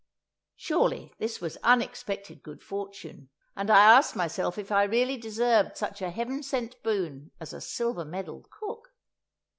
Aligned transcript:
Surely 0.55 1.13
this 1.19 1.39
was 1.39 1.57
unexpected 1.61 2.41
good 2.41 2.63
fortune, 2.63 3.29
and 3.55 3.69
I 3.69 3.83
asked 3.83 4.15
myself 4.15 4.57
if 4.57 4.71
I 4.71 4.81
really 4.85 5.15
deserved 5.15 5.77
such 5.77 6.01
a 6.01 6.09
heaven 6.09 6.41
sent 6.41 6.81
boon 6.81 7.29
as 7.39 7.53
a 7.53 7.61
silver 7.61 8.03
medalled 8.03 8.49
cook! 8.49 8.95